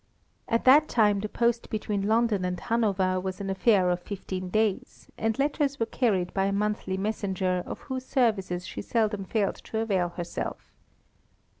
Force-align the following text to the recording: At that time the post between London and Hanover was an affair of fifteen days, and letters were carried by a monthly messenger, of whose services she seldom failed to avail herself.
At 0.47 0.65
that 0.65 0.87
time 0.87 1.19
the 1.19 1.29
post 1.29 1.69
between 1.69 2.07
London 2.07 2.43
and 2.43 2.59
Hanover 2.59 3.19
was 3.19 3.39
an 3.39 3.51
affair 3.51 3.91
of 3.91 3.99
fifteen 3.99 4.49
days, 4.49 5.11
and 5.15 5.37
letters 5.37 5.79
were 5.79 5.85
carried 5.85 6.33
by 6.33 6.45
a 6.45 6.51
monthly 6.51 6.97
messenger, 6.97 7.61
of 7.67 7.81
whose 7.81 8.07
services 8.07 8.65
she 8.65 8.81
seldom 8.81 9.25
failed 9.25 9.57
to 9.65 9.77
avail 9.77 10.09
herself. 10.09 10.71